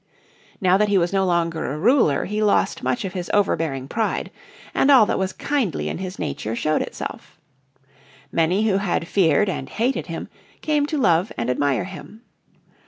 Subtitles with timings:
[0.59, 4.31] Now that he was no longer a ruler he lost much of his overbearing pride,
[4.73, 7.37] and all that was kindly in his nature showed itself.
[8.31, 10.27] Many who had feared and hated him
[10.61, 12.23] came to love and admire him.